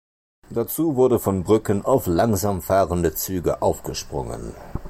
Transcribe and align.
Dazu 0.49 0.95
wurde 0.95 1.19
von 1.19 1.43
Brücken 1.43 1.85
auf 1.85 2.07
langsam 2.07 2.63
fahrende 2.63 3.13
Züge 3.13 3.61
aufgesprungen. 3.61 4.55